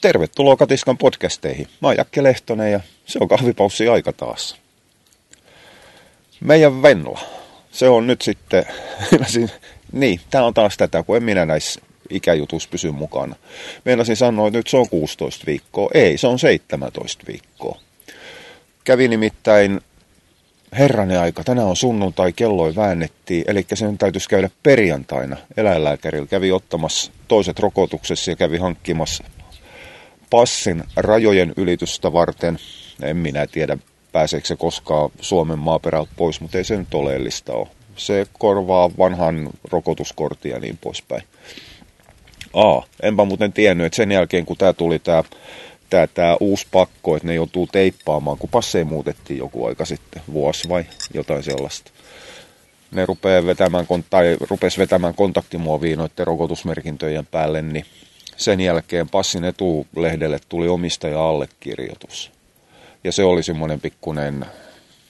[0.00, 1.68] Tervetuloa Katiskan podcasteihin.
[1.80, 4.56] Mä oon Jakke Lehtonen ja se on kahvipaussi aika taas.
[6.40, 7.20] Meidän Venla.
[7.72, 8.64] Se on nyt sitten,
[9.92, 11.80] niin, tää on taas tätä, kun en minä näissä
[12.10, 13.36] ikäjutus pysy mukana.
[13.84, 15.90] Meinasin sanoa, että nyt se on 16 viikkoa.
[15.94, 17.80] Ei, se on 17 viikkoa.
[18.84, 19.80] Kävi nimittäin
[20.78, 26.26] herranen aika, tänään on sunnuntai, kelloi väännettiin, eli sen täytyisi käydä perjantaina eläinlääkärillä.
[26.26, 29.24] Kävi ottamassa toiset rokotuksessa ja kävi hankkimassa
[30.30, 32.58] passin rajojen ylitystä varten.
[33.02, 33.78] En minä tiedä,
[34.12, 37.68] pääseekö se koskaan Suomen maaperältä pois, mutta ei se nyt oleellista ole.
[37.96, 41.22] Se korvaa vanhan rokotuskortin ja niin poispäin.
[42.54, 45.22] Aa, enpä muuten tiennyt, että sen jälkeen kun tämä tuli tämä
[45.90, 50.68] tää, tää uusi pakko, että ne joutuu teippaamaan, kun passeja muutettiin joku aika sitten, vuosi
[50.68, 50.84] vai
[51.14, 51.90] jotain sellaista.
[52.90, 57.84] Ne rupeaa vetämään, tai rupes vetämään kontaktimuovia noiden rokotusmerkintöjen päälle, niin
[58.36, 62.32] sen jälkeen passin etulehdelle tuli omistaja-allekirjoitus.
[63.04, 64.46] Ja se oli semmoinen pikkuinen,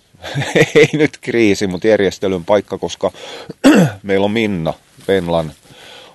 [0.74, 3.12] ei nyt kriisi, mutta järjestelyn paikka, koska
[4.02, 4.74] meillä on Minna
[5.08, 5.52] Venlan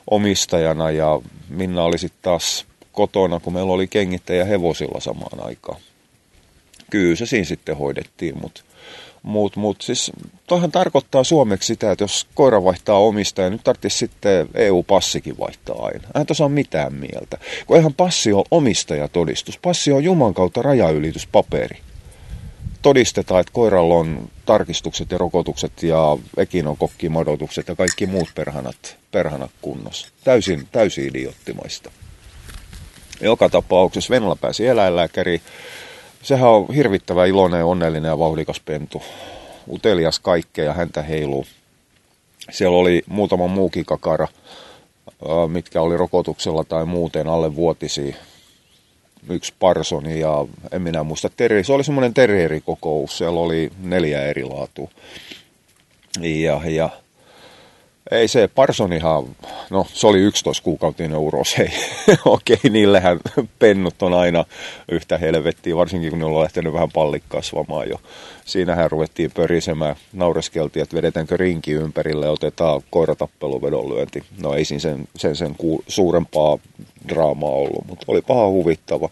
[0.09, 5.81] omistajana ja Minna oli sitten taas kotona, kun meillä oli kengittäjä hevosilla samaan aikaan.
[6.89, 8.61] Kyllä se siinä sitten hoidettiin, mutta
[9.23, 10.11] mut, mut, siis
[10.47, 16.07] toihan tarkoittaa suomeksi sitä, että jos koira vaihtaa omistaja, nyt tarvitsisi sitten EU-passikin vaihtaa aina.
[16.15, 17.37] Hän tuossa on mitään mieltä.
[17.67, 19.57] Kun eihän passi ole omistajatodistus.
[19.57, 21.79] Passi on Juman kautta rajaylityspaperi.
[22.81, 30.07] Todistetaan, että koiralla on tarkistukset ja rokotukset ja ekinokokkimodotukset ja kaikki muut perhanat, perhanat kunnossa.
[30.23, 31.91] Täysin, täysin idioottimaista.
[33.21, 35.41] Joka tapauksessa Venla pääsi eläinlääkäriin
[36.23, 39.01] sehän on hirvittävä iloinen, onnellinen ja vauhdikas pentu.
[39.71, 41.45] Utelias kaikkea ja häntä heiluu.
[42.51, 44.27] Siellä oli muutama muukin kakara,
[45.47, 48.15] mitkä oli rokotuksella tai muuten alle vuotisia.
[49.29, 51.63] Yksi parsoni ja en minä muista terri.
[51.63, 53.17] Se oli semmoinen terrierikokous.
[53.17, 54.89] Siellä oli neljä eri laatua.
[56.21, 56.89] Ja, ja
[58.11, 59.35] ei se, Parsonihan,
[59.69, 61.69] no se oli 11 kuukautinen uros, hei.
[62.25, 63.19] Okei, niillähän
[63.59, 64.45] pennut on aina
[64.91, 68.01] yhtä helvettiä, varsinkin kun ne on lähtenyt vähän pallik kasvamaan jo.
[68.45, 74.23] Siinähän ruvettiin pörisemään, naureskeltiin, että vedetäänkö rinki ympärille ja otetaan koiratappeluvedonlyönti.
[74.41, 76.57] No ei siinä sen, sen, sen ku, suurempaa
[77.09, 79.09] draamaa ollut, mutta oli paha huvittava.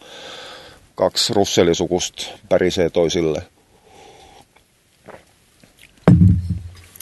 [0.96, 3.42] Kaksi russelisukusta pärisee toisille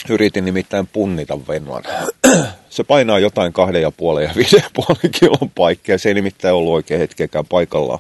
[0.10, 1.84] Yritin nimittäin punnita Venlan.
[2.70, 5.98] Se painaa jotain kahden ja puolen ja viiden puolen kilon paikkeja.
[5.98, 8.00] Se ei nimittäin ollut oikein hetkeäkään paikallaan,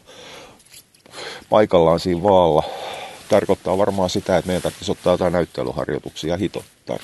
[1.49, 2.63] paikallaan siinä vaalla.
[3.29, 6.97] Tarkoittaa varmaan sitä, että meidän tarvitsisi ottaa jotain näyttelyharjoituksia hitottaa.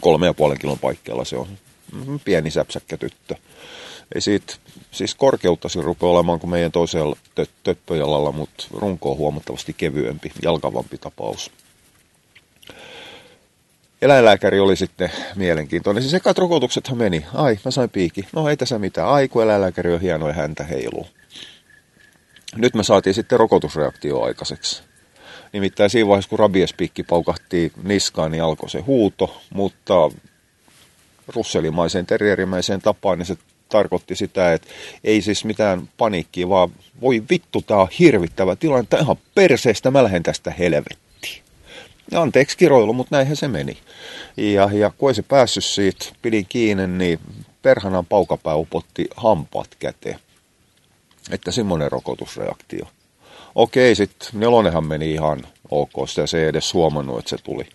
[0.00, 1.48] Kolme ja puolen kilon paikkeella se on
[2.24, 3.34] pieni säpsäkkä tyttö.
[4.14, 4.54] Ei siitä,
[4.90, 7.16] siis korkeutta se rupeaa olemaan kuin meidän toisella
[7.62, 11.50] töppöjalalla, mutta runko on huomattavasti kevyempi, jalkavampi tapaus
[14.02, 16.02] eläinlääkäri oli sitten mielenkiintoinen.
[16.02, 17.26] Siis ekat rokotuksethan meni.
[17.34, 18.26] Ai, mä sain piiki.
[18.32, 19.08] No ei tässä mitään.
[19.08, 21.06] Ai, kun eläinlääkäri on hieno ja häntä heiluu.
[22.56, 24.82] Nyt me saatiin sitten rokotusreaktio aikaiseksi.
[25.52, 29.94] Nimittäin siinä vaiheessa, kun rabiespiikki paukahti niskaan, niin alkoi se huuto, mutta
[31.28, 33.36] russelimaiseen terrierimäiseen tapaan, niin se
[33.68, 34.68] tarkoitti sitä, että
[35.04, 40.04] ei siis mitään paniikkia, vaan voi vittu, tää on hirvittävä tilanne, tää ihan perseestä, mä
[40.04, 41.04] lähden tästä helvettiin
[42.14, 43.78] anteeksi kiroilu, mutta näinhän se meni.
[44.36, 47.18] Ja, ja kun ei se päässyt siitä, pidin kiinni, niin
[47.62, 50.18] perhanan paukapää upotti hampaat käteen.
[51.30, 52.86] Että semmoinen rokotusreaktio.
[53.54, 57.68] Okei, sitten nelonenhan meni ihan ok, sitä se ei edes huomannut, että se tuli.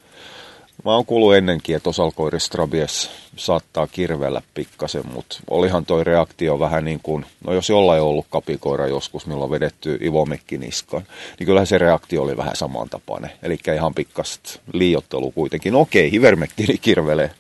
[0.86, 6.86] Mä oon kuullut ennenkin, että osalkoirissa rabies saattaa kirvellä pikkasen, mutta olihan toi reaktio vähän
[6.86, 11.04] niin kuin, no jos jollain on ollut kapikoira joskus, millä on vedetty ivomekki niskaan,
[11.40, 13.32] niin kyllähän se reaktio oli vähän samantapainen.
[13.44, 15.74] Eli ihan pikkast liiottelu kuitenkin.
[15.74, 17.32] No okei, hivermekki kirvelee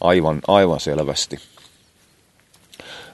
[0.00, 1.38] aivan, aivan selvästi.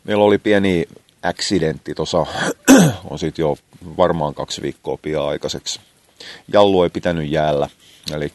[0.05, 0.85] Meillä oli pieni
[1.23, 2.27] accidentti tuossa,
[3.11, 3.57] on sitten jo
[3.97, 5.81] varmaan kaksi viikkoa pian aikaiseksi.
[6.53, 7.69] Jallu ei pitänyt jäällä,
[8.15, 8.33] eli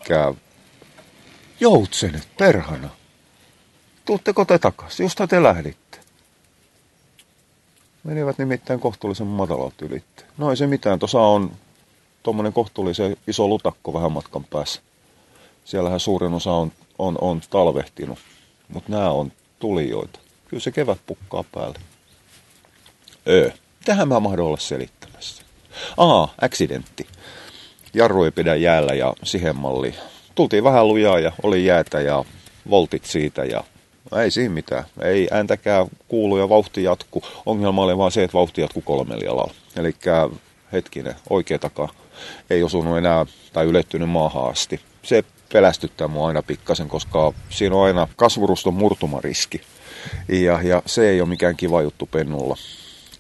[1.59, 2.89] Joutsenet, perhana.
[4.05, 5.03] Tuutteko te takaisin?
[5.03, 5.99] Just te lähditte.
[8.03, 10.23] Menivät nimittäin kohtuullisen matalalta ylitte.
[10.37, 10.99] No ei se mitään.
[10.99, 11.51] Tuossa on
[12.23, 14.81] tuommoinen kohtuullisen iso lutakko vähän matkan päässä.
[15.65, 18.19] Siellähän suurin osa on, on, on talvehtinut.
[18.67, 20.19] Mutta nämä on tulijoita.
[20.47, 21.79] Kyllä se kevät pukkaa päälle.
[23.27, 23.51] Öö.
[23.85, 25.43] Tähän mä mahdon olla selittämässä.
[25.97, 27.07] Aa, accidentti.
[27.93, 29.95] Jarru ei pidä jäällä ja siihen malliin
[30.39, 32.25] tultiin vähän lujaa ja oli jäätä ja
[32.69, 33.63] voltit siitä ja
[34.11, 34.83] No ei siinä mitään.
[35.01, 37.23] Ei ääntäkään kuulu ja vauhti jatku.
[37.45, 39.53] Ongelma oli vaan se, että vauhti jatkuu kolmella jalalla.
[39.77, 39.95] Eli
[40.71, 41.89] hetkinen, oikea takaa
[42.49, 44.79] ei osunut enää tai ylettynyt maahan asti.
[45.03, 49.61] Se pelästyttää mua aina pikkasen, koska siinä on aina kasvuruston murtumariski.
[50.29, 52.57] Ja, ja se ei ole mikään kiva juttu pennulla.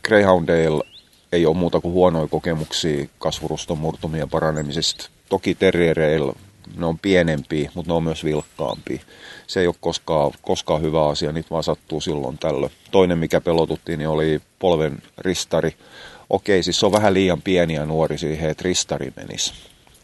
[0.07, 0.83] Greyhoundale
[1.31, 5.09] ei ole muuta kuin huonoja kokemuksia kasvuruston murtumien paranemisesta.
[5.29, 6.33] Toki terriereillä
[6.77, 8.99] ne on pienempiä, mutta ne on myös vilkkaampia.
[9.47, 12.71] Se ei ole koskaan, koskaan hyvä asia, niitä vaan sattuu silloin tällöin.
[12.91, 15.75] Toinen, mikä pelotuttiin, niin oli polven ristari.
[16.29, 19.53] Okei, siis se on vähän liian pieni ja nuori siihen, että ristari menisi.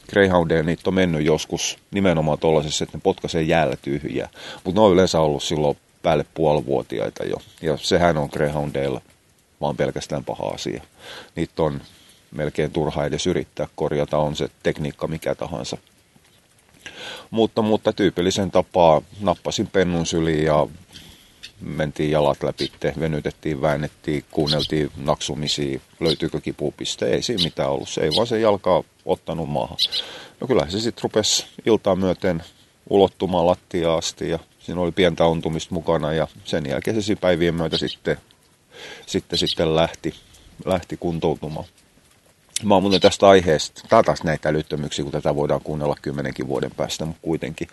[0.10, 4.30] Greyhoundilla niitä on mennyt joskus nimenomaan tuollaisessa, että ne potkaisee jäällä tyhjää.
[4.64, 7.38] Mutta ne on yleensä ollut silloin päälle puolivuotiaita jo.
[7.62, 9.02] Ja sehän on Greyhoundilla
[9.62, 10.84] vaan pelkästään paha asia.
[11.36, 11.82] Niitä on
[12.32, 15.78] melkein turha edes yrittää korjata, on se tekniikka mikä tahansa.
[17.36, 20.68] Mutta, mutta tyypillisen tapaa nappasin pennun syliin ja
[21.62, 28.10] mentiin jalat läpi, venytettiin, väännettiin, kuunneltiin naksumisia, löytyykö kipupiste, ei siinä mitään ollut, se ei
[28.16, 29.78] vaan se jalka ottanut maahan.
[30.42, 32.44] No kyllä se sitten rupesi iltaa myöten
[32.90, 37.78] ulottumaan lattiaan asti ja siinä oli pientä ontumista mukana ja sen jälkeen se päivien myötä
[37.78, 38.18] sitten,
[39.06, 40.14] sitten, sitten lähti,
[40.66, 41.66] lähti kuntoutumaan.
[42.64, 46.72] Mä oon muuten tästä aiheesta, tää taas näitä älyttömyyksiä, kun tätä voidaan kuunnella kymmenenkin vuoden
[46.78, 47.68] päästä, mutta kuitenkin.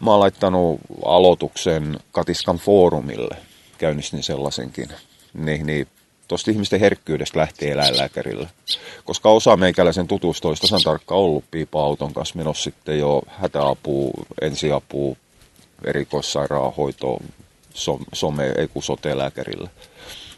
[0.00, 3.36] Mä oon laittanut aloituksen Katiskan foorumille,
[3.78, 4.88] käynnistin sellaisenkin.
[5.34, 5.88] Niin, niin
[6.28, 8.48] tuosta ihmisten herkkyydestä lähtee eläinlääkärille.
[9.04, 14.10] Koska osa meikäläisen tutusta olisi tasan tarkkaan ollut piipa-auton kanssa menossa sitten jo hätäapua,
[14.42, 15.16] ensiapua,
[15.84, 17.18] erikoissairaanhoito,
[18.12, 19.70] some, ei kun sote-lääkärille.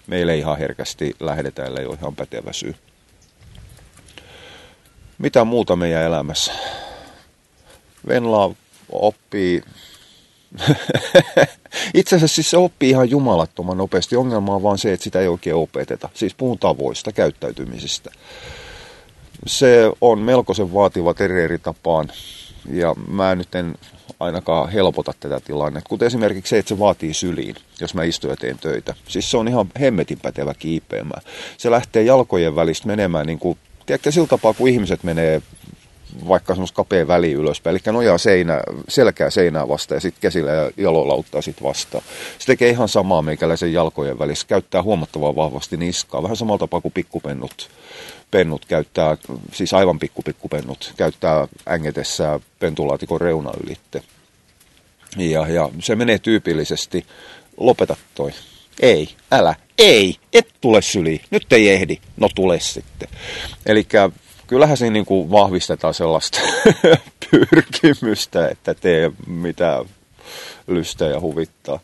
[0.06, 2.74] Meille ihan herkästi lähdetään, ellei ole ihan pätevä syy.
[5.18, 6.52] Mitä muuta meidän elämässä?
[8.08, 8.54] Venla
[8.92, 9.62] oppii
[11.94, 14.16] Itse asiassa siis se oppii ihan jumalattoman nopeasti.
[14.16, 16.08] Ongelma on vaan se, että sitä ei oikein opeteta.
[16.14, 18.10] Siis puhun tavoista, käyttäytymisistä.
[19.46, 21.14] Se on melkoisen vaativa
[21.62, 22.08] tapaan.
[22.72, 23.74] Ja mä nyt en
[24.20, 25.88] ainakaan helpota tätä tilannetta.
[25.88, 28.94] Kuten esimerkiksi se, että se vaatii syliin, jos mä istun ja teen töitä.
[29.08, 31.22] Siis se on ihan hemmetin pätevä kiipeämään.
[31.58, 35.42] Se lähtee jalkojen välistä menemään niin kuin tiedätkö, sillä tapaa, kun ihmiset menee
[36.28, 40.70] vaikka semmoista kapea väli ylöspäin, eli nojaa seinä, selkää seinää vastaan ja sitten käsillä ja
[40.76, 42.04] jaloilla auttaa sitten vastaan.
[42.38, 46.92] Se tekee ihan samaa meikäläisen jalkojen välissä, käyttää huomattavan vahvasti niskaa, vähän samalla tapaa kuin
[46.92, 47.70] pikkupennut
[48.30, 49.16] pennut käyttää,
[49.52, 54.02] siis aivan pikkupikkupennut, käyttää ängetessä pentulaatikon reuna ylitte.
[55.16, 57.06] Ja, ja se menee tyypillisesti,
[57.56, 58.30] lopeta toi,
[58.80, 63.08] ei, älä, ei, et tule syliin, nyt ei ehdi, no tule sitten.
[63.66, 63.86] Eli
[64.46, 66.40] kyllähän siinä niin kuin vahvistetaan sellaista
[67.30, 69.84] pyrkimystä, että tee mitä
[70.66, 71.80] lystää ja huvittaa.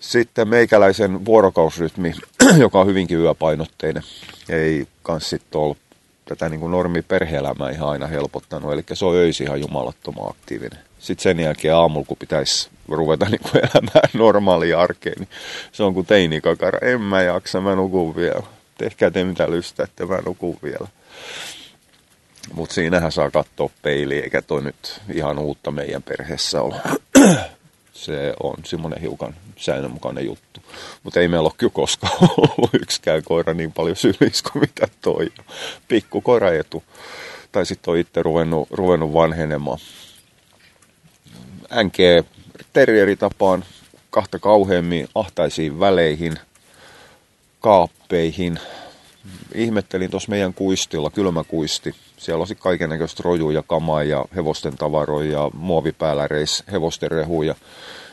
[0.00, 2.14] Sitten meikäläisen vuorokausrytmi,
[2.58, 4.02] joka on hyvinkin yöpainotteinen,
[4.48, 5.76] ei kans sitten ole
[6.24, 8.72] tätä niin kuin normi perhe-elämää ihan aina helpottanut.
[8.72, 10.78] Eli se on öisi ihan jumalattoman aktiivinen.
[10.98, 15.28] Sitten sen jälkeen aamulla, kun pitäisi ruveta niin kuin elämään normaalia arkeen, niin
[15.72, 16.78] se on kuin teinikakara.
[16.82, 18.42] En mä jaksa, mä nukun vielä.
[18.78, 19.46] Tehkää te mitä
[19.84, 20.88] että mä nukun vielä.
[22.54, 26.76] Mutta siinähän saa katsoa peiliä, eikä toi nyt ihan uutta meidän perheessä ole.
[27.92, 30.60] Se on semmoinen hiukan säännönmukainen juttu.
[31.02, 35.32] Mutta ei meillä ole kyllä koskaan ollut yksikään koira niin paljon sylissä kuin mitä toi.
[35.88, 36.82] Pikku koira etu.
[37.52, 39.78] Tai sitten on itse ruvennut, ruvennut vanhenemaan.
[41.82, 42.26] NG
[43.18, 43.64] tapaan
[44.10, 46.34] kahta kauheammin ahtaisiin väleihin,
[47.60, 48.58] kaappeihin.
[49.54, 51.94] Ihmettelin tuossa meidän kuistilla, kylmäkuisti.
[52.16, 57.54] Siellä olisi kaikenlaista rojuja, kamaa ja hevosten tavaroja ja muovipääläreis, hevosten rehuja.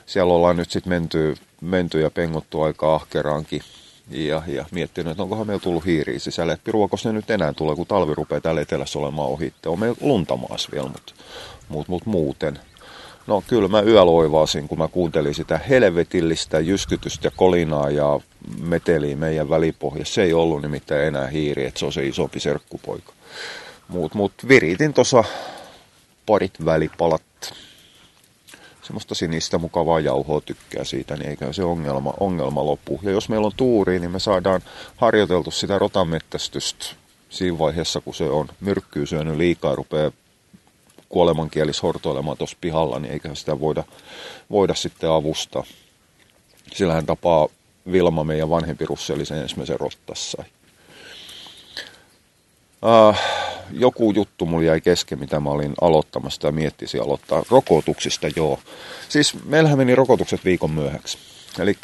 [0.05, 3.61] Siellä ollaan nyt sitten menty, menty ja pengottu aika ahkeraankin
[4.09, 6.57] ja, ja miettinyt, että onkohan meillä tullut hiiriä sisälle.
[6.63, 9.69] Piruakos ne nyt enää tulee, kun talvi rupeaa täällä etelässä olemaan ohitte.
[9.69, 11.13] On meillä lunta maassa vielä, mutta
[11.69, 12.59] mut, mut muuten.
[13.27, 18.19] No kyllä mä yöllä oivasin, kun mä kuuntelin sitä helvetillistä jyskytystä ja kolinaa ja
[18.61, 20.13] meteliä meidän välipohjassa.
[20.13, 23.13] Se ei ollut nimittäin enää hiiri, että se on se isompi serkkupoika.
[23.87, 25.23] Mut, mut viritin tuossa
[26.25, 27.21] parit välipalat.
[28.81, 32.99] Semmoista sinistä mukavaa jauhoa tykkää siitä, niin eikä se ongelma, ongelma lopu.
[33.03, 34.61] Ja jos meillä on tuuri, niin me saadaan
[34.97, 36.85] harjoiteltu sitä rotamettästystä
[37.29, 40.11] siinä vaiheessa, kun se on myrkkyy syönyt liikaa, rupeaa
[41.09, 43.83] kuolemankielis hortoilemaan tuossa pihalla, niin eiköhän sitä voida,
[44.49, 45.63] voida sitten avustaa.
[46.73, 47.47] Sillähän tapaa
[47.91, 50.43] Vilma, meidän vanhempi russe, eli sen ensimmäisen rottassa.
[52.81, 53.15] Uh,
[53.71, 57.43] joku juttu mulla jäi kesken, mitä mä olin aloittamassa ja miettisin aloittaa.
[57.49, 58.59] Rokotuksista, joo.
[59.09, 61.17] Siis meillähän meni rokotukset viikon myöhäksi.
[61.59, 61.77] Eli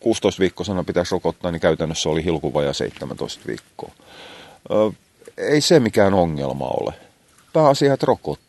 [0.00, 3.92] 16 viikkoisena pitäisi rokottaa, niin käytännössä oli hilkuva ja 17 viikkoa.
[4.70, 4.92] Ö,
[5.36, 6.94] ei se mikään ongelma ole.
[7.52, 8.47] Pääasia, että rokottaa.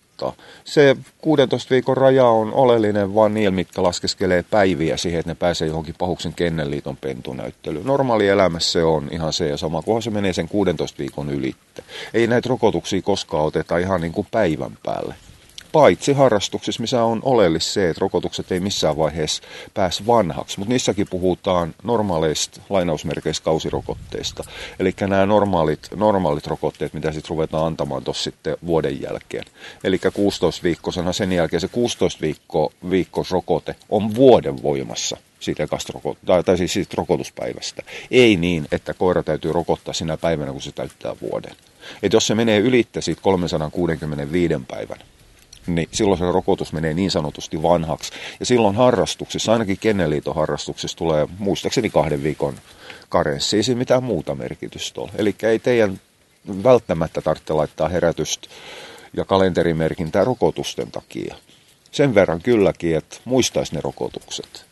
[0.66, 5.68] Se 16 viikon raja on oleellinen vaan niillä, mitkä laskeskelee päiviä siihen, että ne pääsee
[5.68, 7.86] johonkin pahuksen kennenliiton pentunäyttelyyn.
[7.86, 11.84] Normaali elämässä se on ihan se ja sama, kunhan se menee sen 16 viikon ylitte.
[12.14, 15.16] Ei näitä rokotuksia koskaan oteta ihan niin kuin päivän päälle
[15.72, 21.08] paitsi harrastuksissa, missä on oleellista se, että rokotukset ei missään vaiheessa pääse vanhaksi, mutta niissäkin
[21.10, 24.44] puhutaan normaaleista lainausmerkeistä kausirokotteista.
[24.80, 29.46] Eli nämä normaalit, normaalit rokotteet, mitä sitten ruvetaan antamaan tuossa sitten vuoden jälkeen.
[29.84, 36.44] Eli 16 viikkosena sen jälkeen se 16 viikko, viikkosrokote on vuoden voimassa siitä rokot- tai,
[36.44, 37.84] tai siis siitä rokotuspäivästä.
[38.12, 41.56] Ei niin, että koira täytyy rokottaa sinä päivänä, kun se täyttää vuoden.
[42.04, 45.00] Et jos se menee ylittä siitä 365 päivän,
[45.68, 48.12] niin silloin se rokotus menee niin sanotusti vanhaksi.
[48.40, 52.56] Ja silloin harrastuksissa, ainakin Kenneliiton harrastuksissa tulee muistaakseni kahden viikon
[53.10, 55.12] karenssi, ei mitään muuta merkitystä ole.
[55.18, 56.00] Eli ei teidän
[56.64, 58.48] välttämättä tarvitse laittaa herätystä
[59.14, 61.36] ja kalenterimerkintää rokotusten takia.
[61.92, 64.69] Sen verran kylläkin, että muistaisi ne rokotukset.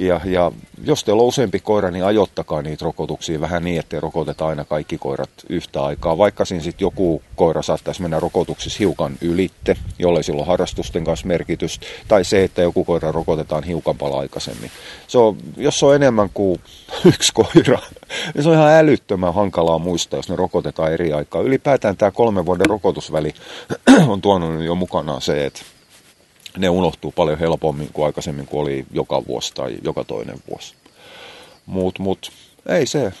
[0.00, 0.52] Ja, ja
[0.84, 4.98] jos teillä on useampi koira, niin ajottakaa niitä rokotuksia vähän niin, että rokotetaan aina kaikki
[4.98, 6.18] koirat yhtä aikaa.
[6.18, 11.86] Vaikka siinä sitten joku koira saattaisi mennä rokotuksissa hiukan ylitte, jolle silloin harrastusten kanssa merkitystä,
[12.08, 14.70] tai se, että joku koira rokotetaan hiukan paljon aikaisemmin.
[15.06, 16.60] Se on, jos on enemmän kuin
[17.14, 17.78] yksi koira,
[18.34, 21.42] niin se on ihan älyttömän hankalaa muistaa, jos ne rokotetaan eri aikaa.
[21.42, 23.34] Ylipäätään tämä kolmen vuoden rokotusväli
[24.08, 25.62] on tuonut jo mukanaan se, että
[26.58, 30.74] ne unohtuu paljon helpommin kuin aikaisemmin, kun oli joka vuosi tai joka toinen vuosi.
[31.66, 32.32] Mut, mut
[32.66, 33.12] ei se.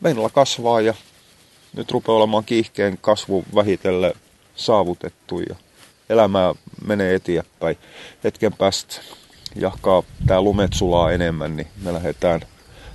[0.00, 0.94] Meillä kasvaa ja
[1.76, 4.12] nyt rupeaa olemaan kiihkeen kasvu vähitellen
[4.54, 5.56] saavutettu ja
[6.08, 6.54] elämää
[6.86, 7.76] menee eteenpäin.
[8.24, 9.00] Hetken päästä
[9.56, 12.40] jahkaa tämä lumet sulaa enemmän, niin me lähdetään,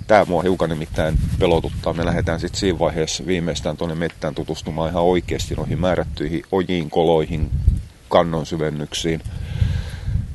[0.06, 5.02] tämä mua hiukan nimittäin pelotuttaa, me lähdetään sitten siinä vaiheessa viimeistään tuonne mettään tutustumaan ihan
[5.02, 7.50] oikeasti noihin määrättyihin ojiin, koloihin,
[8.08, 9.22] kannon syvennyksiin–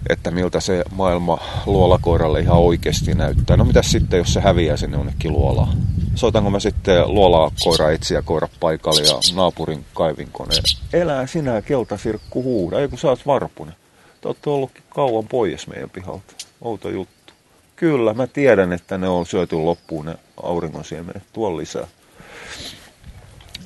[0.09, 3.57] että miltä se maailma luolakoiralle ihan oikeasti näyttää.
[3.57, 5.77] No mitä sitten, jos se häviää sinne jonnekin luolaan?
[6.15, 10.63] Soitanko mä sitten luolaa koira etsiä koira paikalle ja naapurin kaivinkoneen?
[10.93, 13.75] Elää sinä keltasirkku huuda, ei kun sä oot varpunen.
[14.21, 16.33] Te ootte ollutkin kauan pois meidän pihalta.
[16.61, 17.33] Outo juttu.
[17.75, 21.23] Kyllä, mä tiedän, että ne on syöty loppuun ne aurinkonsiemenet.
[21.33, 21.87] Tuon lisää.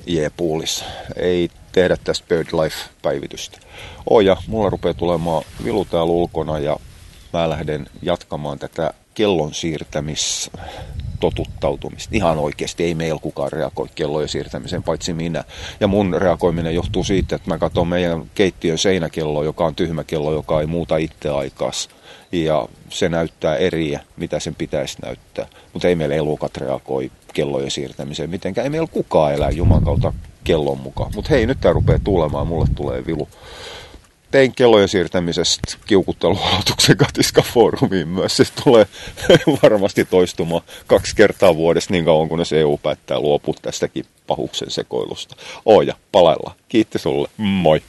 [0.06, 0.84] Jeepuulissa.
[1.16, 3.58] Ei tehdä tästä BirdLife-päivitystä.
[4.10, 6.76] Oja, mulla rupeaa tulemaan vilu täällä ulkona ja
[7.32, 10.50] mä lähden jatkamaan tätä kellon siirtämis
[11.20, 12.16] totuttautumista.
[12.16, 15.44] Ihan oikeasti ei meillä kukaan reagoi kellojen siirtämiseen, paitsi minä.
[15.80, 20.32] Ja mun reagoiminen johtuu siitä, että mä katson meidän keittiön seinäkello, joka on tyhmä kello,
[20.32, 21.88] joka ei muuta itse aikas.
[22.32, 25.46] Ja se näyttää eriä, mitä sen pitäisi näyttää.
[25.72, 28.64] Mutta ei meillä elukat reagoi kellojen siirtämiseen mitenkään.
[28.64, 30.12] Ei meillä kukaan elää Juman kautta
[30.44, 31.12] kellon mukaan.
[31.14, 33.28] Mutta hei, nyt tämä rupeaa tulemaan, mulle tulee vilu.
[34.30, 38.36] Tein kellojen siirtämisestä kiukuttelualoituksen Katiska foorumiin myös.
[38.36, 38.86] Se tulee
[39.62, 45.36] varmasti toistumaan kaksi kertaa vuodessa niin kauan, kunnes EU päättää luopua tästäkin pahuksen sekoilusta.
[45.64, 46.56] Oja, palaillaan.
[46.68, 47.28] Kiitti sulle.
[47.36, 47.82] Moi.